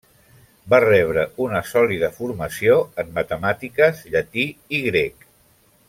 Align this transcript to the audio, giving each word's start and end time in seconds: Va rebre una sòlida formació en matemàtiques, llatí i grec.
Va 0.73 0.77
rebre 0.83 1.25
una 1.47 1.61
sòlida 1.73 2.09
formació 2.17 2.79
en 3.05 3.13
matemàtiques, 3.19 4.03
llatí 4.17 4.49
i 4.79 4.81
grec. 4.91 5.31